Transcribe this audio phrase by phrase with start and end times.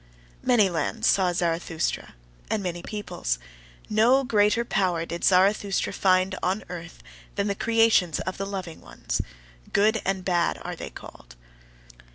[0.41, 2.15] Many lands saw Zarathustra,
[2.49, 3.37] and many peoples:
[3.87, 7.03] no greater power did Zarathustra find on earth
[7.35, 9.21] than the creations of the loving ones
[9.73, 11.35] "good" and "bad" are they called.